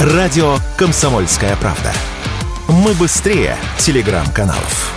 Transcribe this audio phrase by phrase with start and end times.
[0.00, 1.92] Радио «Комсомольская правда».
[2.68, 4.94] Мы быстрее телеграм-каналов.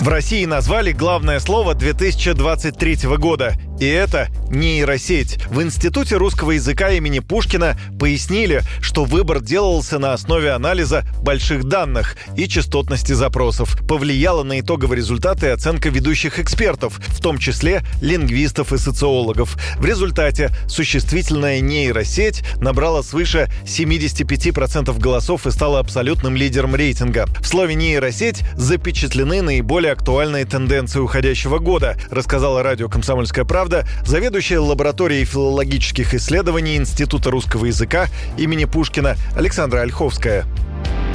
[0.00, 5.38] В России назвали главное слово 2023 года и это нейросеть.
[5.48, 12.16] В Институте русского языка имени Пушкина пояснили, что выбор делался на основе анализа больших данных
[12.36, 13.78] и частотности запросов.
[13.86, 19.56] Повлияла на итоговые результаты оценка ведущих экспертов, в том числе лингвистов и социологов.
[19.78, 27.26] В результате существительная нейросеть набрала свыше 75% голосов и стала абсолютным лидером рейтинга.
[27.40, 34.60] В слове нейросеть запечатлены наиболее актуальные тенденции уходящего года, рассказала радио «Комсомольская правда» правда», заведующая
[34.60, 38.06] лабораторией филологических исследований Института русского языка
[38.38, 40.46] имени Пушкина Александра Ольховская.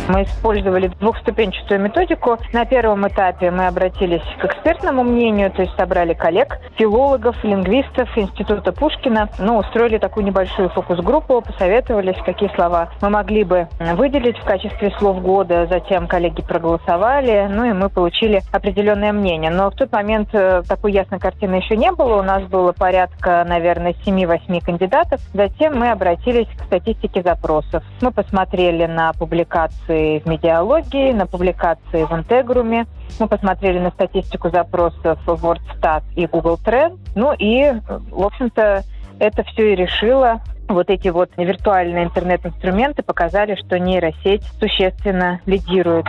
[0.09, 2.37] Мы использовали двухступенчатую методику.
[2.51, 8.73] На первом этапе мы обратились к экспертному мнению, то есть собрали коллег, филологов, лингвистов Института
[8.73, 9.29] Пушкина.
[9.39, 15.21] Ну, устроили такую небольшую фокус-группу, посоветовались, какие слова мы могли бы выделить в качестве слов
[15.21, 15.67] года.
[15.67, 19.51] Затем коллеги проголосовали, ну и мы получили определенное мнение.
[19.51, 22.17] Но в тот момент э, такой ясной картины еще не было.
[22.17, 25.21] У нас было порядка, наверное, 7-8 кандидатов.
[25.33, 27.83] Затем мы обратились к статистике запросов.
[28.01, 32.85] Мы посмотрели на публикации публикации в медиалогии, на публикации в Интегруме.
[33.19, 36.99] Мы посмотрели на статистику запросов в WordStat и Google Trends.
[37.15, 37.71] Ну и,
[38.11, 38.83] в общем-то,
[39.19, 40.41] это все и решило.
[40.67, 46.07] Вот эти вот виртуальные интернет-инструменты показали, что нейросеть существенно лидирует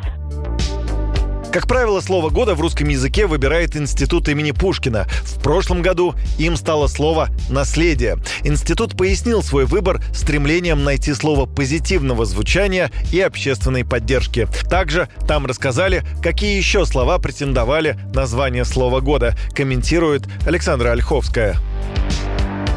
[1.55, 5.07] как правило, слово года в русском языке выбирает Институт имени Пушкина.
[5.23, 8.19] В прошлом году им стало слово «наследие».
[8.43, 14.49] Институт пояснил свой выбор стремлением найти слово позитивного звучания и общественной поддержки.
[14.69, 21.55] Также там рассказали, какие еще слова претендовали на звание слова года, комментирует Александра Ольховская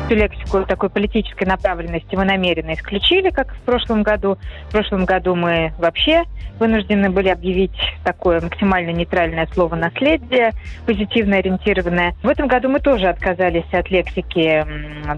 [0.08, 4.38] всю лексику такой политической направленности мы намеренно исключили, как в прошлом году.
[4.70, 6.24] В прошлом году мы вообще
[6.60, 10.52] вынуждены были объявить такое максимально нейтральное слово «наследие»,
[10.86, 12.16] позитивно ориентированное.
[12.24, 14.66] В этом году мы тоже отказались от лексики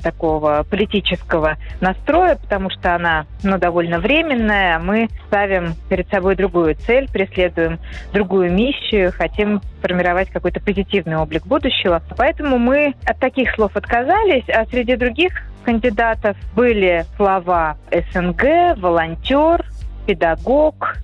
[0.02, 4.80] такого политического настроя, потому что она ну, довольно временная.
[4.80, 7.80] Мы ставим перед собой другую цель, преследуем
[8.12, 12.02] другую миссию, хотим формировать какой-то позитивный облик будущего.
[12.18, 15.34] Поэтому мы от таких слов отказались, а среди других
[15.66, 19.66] кандидатов были слова СНГ, волонтер,
[20.08, 20.96] педагог,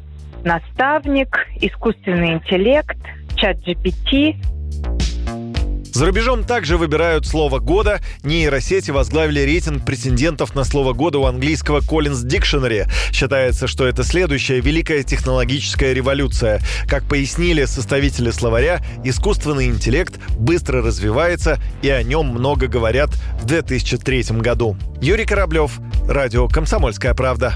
[0.45, 2.95] наставник, искусственный интеллект,
[3.35, 4.37] чат GPT,
[5.95, 8.01] за рубежом также выбирают слово года.
[8.23, 12.91] Нейросети возглавили рейтинг претендентов на слово года у английского Collins Dictionary.
[13.13, 16.59] Считается, что это следующая великая технологическая революция.
[16.85, 23.11] Как пояснили составители словаря, искусственный интеллект быстро развивается и о нем много говорят
[23.41, 24.75] в 2003 году.
[25.01, 25.79] Юрий Кораблев,
[26.09, 27.55] Радио «Комсомольская правда».